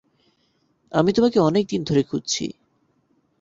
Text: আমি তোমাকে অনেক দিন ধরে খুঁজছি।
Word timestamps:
আমি 0.91 1.11
তোমাকে 1.13 1.37
অনেক 1.39 1.63
দিন 1.67 1.81
ধরে 1.83 2.01
খুঁজছি। 2.03 2.45